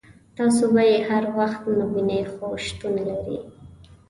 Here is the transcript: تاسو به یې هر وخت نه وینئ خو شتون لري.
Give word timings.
تاسو 0.37 0.63
به 0.73 0.81
یې 0.91 0.97
هر 1.09 1.23
وخت 1.37 1.61
نه 1.77 1.85
وینئ 1.93 2.23
خو 2.33 2.47
شتون 2.65 2.95
لري. 3.07 3.37